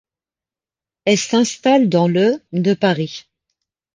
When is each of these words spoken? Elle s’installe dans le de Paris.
Elle 1.05 1.19
s’installe 1.19 1.87
dans 1.87 2.07
le 2.07 2.41
de 2.53 2.73
Paris. 2.73 3.27